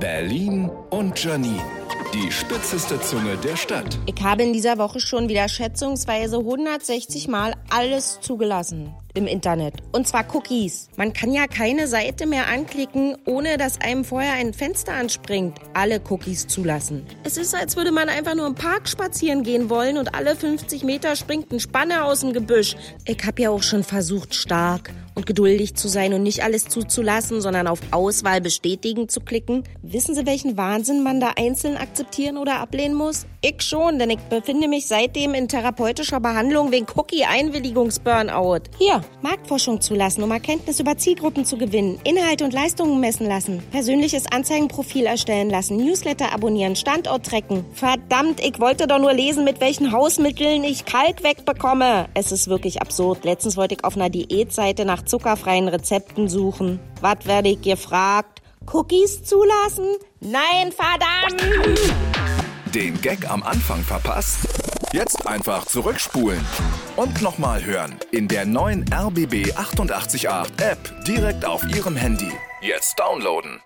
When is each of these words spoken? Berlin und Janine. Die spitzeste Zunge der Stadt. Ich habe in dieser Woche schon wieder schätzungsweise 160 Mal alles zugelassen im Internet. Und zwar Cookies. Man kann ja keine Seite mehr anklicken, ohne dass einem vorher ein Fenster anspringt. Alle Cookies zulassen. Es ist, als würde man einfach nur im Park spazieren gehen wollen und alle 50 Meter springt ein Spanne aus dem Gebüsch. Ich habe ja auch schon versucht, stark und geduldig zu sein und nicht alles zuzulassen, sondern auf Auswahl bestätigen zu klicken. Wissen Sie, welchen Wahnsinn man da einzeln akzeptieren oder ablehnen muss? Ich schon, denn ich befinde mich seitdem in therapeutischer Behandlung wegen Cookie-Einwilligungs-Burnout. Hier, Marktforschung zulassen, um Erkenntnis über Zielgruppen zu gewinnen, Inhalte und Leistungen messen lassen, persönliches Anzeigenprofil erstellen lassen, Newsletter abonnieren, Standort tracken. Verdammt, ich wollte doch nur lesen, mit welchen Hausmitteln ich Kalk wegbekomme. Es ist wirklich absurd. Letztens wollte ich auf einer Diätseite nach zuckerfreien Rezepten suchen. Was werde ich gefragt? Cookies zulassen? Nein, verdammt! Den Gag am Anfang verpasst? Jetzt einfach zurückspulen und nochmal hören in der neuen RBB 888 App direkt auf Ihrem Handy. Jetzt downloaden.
Berlin 0.00 0.70
und 0.90 1.22
Janine. 1.22 1.62
Die 2.12 2.30
spitzeste 2.30 3.00
Zunge 3.00 3.36
der 3.38 3.56
Stadt. 3.56 3.98
Ich 4.06 4.22
habe 4.22 4.42
in 4.42 4.52
dieser 4.52 4.78
Woche 4.78 5.00
schon 5.00 5.28
wieder 5.28 5.48
schätzungsweise 5.48 6.38
160 6.38 7.28
Mal 7.28 7.54
alles 7.70 8.20
zugelassen 8.20 8.94
im 9.16 9.26
Internet. 9.26 9.74
Und 9.92 10.06
zwar 10.06 10.24
Cookies. 10.34 10.88
Man 10.96 11.12
kann 11.12 11.32
ja 11.32 11.46
keine 11.46 11.86
Seite 11.88 12.26
mehr 12.26 12.48
anklicken, 12.48 13.16
ohne 13.24 13.56
dass 13.56 13.80
einem 13.80 14.04
vorher 14.04 14.34
ein 14.34 14.52
Fenster 14.52 14.92
anspringt. 14.92 15.58
Alle 15.74 16.00
Cookies 16.08 16.46
zulassen. 16.46 17.06
Es 17.24 17.36
ist, 17.36 17.54
als 17.54 17.76
würde 17.76 17.92
man 17.92 18.08
einfach 18.08 18.34
nur 18.34 18.46
im 18.46 18.54
Park 18.54 18.88
spazieren 18.88 19.42
gehen 19.42 19.70
wollen 19.70 19.98
und 19.98 20.14
alle 20.14 20.36
50 20.36 20.84
Meter 20.84 21.16
springt 21.16 21.52
ein 21.52 21.60
Spanne 21.60 22.04
aus 22.04 22.20
dem 22.20 22.32
Gebüsch. 22.32 22.76
Ich 23.04 23.24
habe 23.24 23.42
ja 23.42 23.50
auch 23.50 23.62
schon 23.62 23.84
versucht, 23.84 24.34
stark 24.34 24.92
und 25.14 25.26
geduldig 25.26 25.74
zu 25.74 25.88
sein 25.88 26.12
und 26.12 26.22
nicht 26.22 26.44
alles 26.44 26.66
zuzulassen, 26.66 27.40
sondern 27.40 27.66
auf 27.66 27.80
Auswahl 27.90 28.40
bestätigen 28.40 29.08
zu 29.08 29.20
klicken. 29.20 29.64
Wissen 29.82 30.14
Sie, 30.14 30.26
welchen 30.26 30.56
Wahnsinn 30.56 31.02
man 31.02 31.20
da 31.20 31.32
einzeln 31.36 31.76
akzeptieren 31.76 32.36
oder 32.36 32.60
ablehnen 32.60 32.94
muss? 32.94 33.26
Ich 33.48 33.62
schon, 33.62 34.00
denn 34.00 34.10
ich 34.10 34.18
befinde 34.18 34.66
mich 34.66 34.88
seitdem 34.88 35.32
in 35.32 35.46
therapeutischer 35.46 36.18
Behandlung 36.18 36.72
wegen 36.72 36.84
Cookie-Einwilligungs-Burnout. 36.92 38.62
Hier, 38.76 39.00
Marktforschung 39.22 39.80
zulassen, 39.80 40.24
um 40.24 40.32
Erkenntnis 40.32 40.80
über 40.80 40.98
Zielgruppen 40.98 41.44
zu 41.44 41.56
gewinnen, 41.56 42.00
Inhalte 42.02 42.42
und 42.42 42.52
Leistungen 42.52 42.98
messen 42.98 43.28
lassen, 43.28 43.62
persönliches 43.70 44.26
Anzeigenprofil 44.32 45.06
erstellen 45.06 45.48
lassen, 45.48 45.76
Newsletter 45.76 46.32
abonnieren, 46.32 46.74
Standort 46.74 47.24
tracken. 47.24 47.64
Verdammt, 47.72 48.40
ich 48.44 48.58
wollte 48.58 48.88
doch 48.88 48.98
nur 48.98 49.12
lesen, 49.12 49.44
mit 49.44 49.60
welchen 49.60 49.92
Hausmitteln 49.92 50.64
ich 50.64 50.84
Kalk 50.84 51.22
wegbekomme. 51.22 52.08
Es 52.14 52.32
ist 52.32 52.48
wirklich 52.48 52.82
absurd. 52.82 53.24
Letztens 53.24 53.56
wollte 53.56 53.74
ich 53.74 53.84
auf 53.84 53.94
einer 53.94 54.10
Diätseite 54.10 54.84
nach 54.84 55.04
zuckerfreien 55.04 55.68
Rezepten 55.68 56.28
suchen. 56.28 56.80
Was 57.00 57.26
werde 57.26 57.50
ich 57.50 57.62
gefragt? 57.62 58.42
Cookies 58.72 59.22
zulassen? 59.22 59.86
Nein, 60.18 60.72
verdammt! 60.72 62.15
Den 62.74 63.00
Gag 63.00 63.30
am 63.30 63.42
Anfang 63.42 63.82
verpasst? 63.82 64.38
Jetzt 64.92 65.26
einfach 65.26 65.64
zurückspulen 65.66 66.40
und 66.96 67.22
nochmal 67.22 67.64
hören 67.64 67.96
in 68.10 68.28
der 68.28 68.44
neuen 68.44 68.84
RBB 68.92 69.52
888 69.56 70.28
App 70.58 71.04
direkt 71.04 71.44
auf 71.44 71.62
Ihrem 71.74 71.96
Handy. 71.96 72.30
Jetzt 72.60 72.98
downloaden. 72.98 73.60